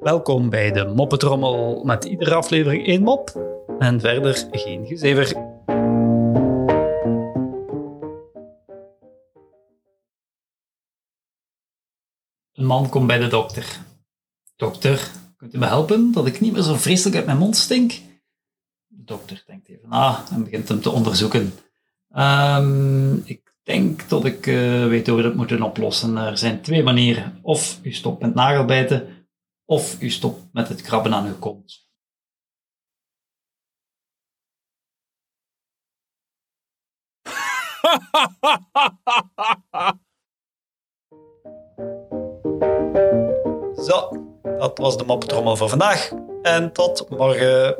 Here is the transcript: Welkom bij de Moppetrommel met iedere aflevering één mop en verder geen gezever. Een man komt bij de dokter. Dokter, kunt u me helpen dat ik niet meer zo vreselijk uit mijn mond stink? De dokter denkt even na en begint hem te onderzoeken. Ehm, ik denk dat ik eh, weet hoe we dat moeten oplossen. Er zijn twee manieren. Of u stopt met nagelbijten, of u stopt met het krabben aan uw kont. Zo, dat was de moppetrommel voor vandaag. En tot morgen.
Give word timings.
Welkom 0.00 0.50
bij 0.50 0.72
de 0.72 0.92
Moppetrommel 0.94 1.84
met 1.84 2.04
iedere 2.04 2.34
aflevering 2.34 2.86
één 2.86 3.02
mop 3.02 3.30
en 3.78 4.00
verder 4.00 4.48
geen 4.50 4.86
gezever. 4.86 5.36
Een 12.52 12.66
man 12.66 12.88
komt 12.88 13.06
bij 13.06 13.18
de 13.18 13.28
dokter. 13.28 13.80
Dokter, 14.56 15.10
kunt 15.36 15.54
u 15.54 15.58
me 15.58 15.66
helpen 15.66 16.12
dat 16.12 16.26
ik 16.26 16.40
niet 16.40 16.52
meer 16.52 16.62
zo 16.62 16.74
vreselijk 16.74 17.16
uit 17.16 17.26
mijn 17.26 17.38
mond 17.38 17.56
stink? 17.56 17.92
De 18.86 19.04
dokter 19.04 19.42
denkt 19.46 19.68
even 19.68 19.88
na 19.88 20.24
en 20.32 20.44
begint 20.44 20.68
hem 20.68 20.80
te 20.80 20.90
onderzoeken. 20.90 21.52
Ehm, 22.10 23.14
ik 23.16 23.43
denk 23.64 24.08
dat 24.08 24.24
ik 24.24 24.46
eh, 24.46 24.86
weet 24.86 25.06
hoe 25.06 25.16
we 25.16 25.22
dat 25.22 25.34
moeten 25.34 25.62
oplossen. 25.62 26.16
Er 26.16 26.38
zijn 26.38 26.62
twee 26.62 26.82
manieren. 26.82 27.38
Of 27.42 27.80
u 27.82 27.92
stopt 27.92 28.22
met 28.22 28.34
nagelbijten, 28.34 29.28
of 29.64 30.02
u 30.02 30.10
stopt 30.10 30.52
met 30.52 30.68
het 30.68 30.82
krabben 30.82 31.14
aan 31.14 31.26
uw 31.26 31.38
kont. 31.38 31.82
Zo, 43.86 44.08
dat 44.42 44.78
was 44.78 44.96
de 44.96 45.04
moppetrommel 45.04 45.56
voor 45.56 45.68
vandaag. 45.68 46.12
En 46.42 46.72
tot 46.72 47.10
morgen. 47.10 47.76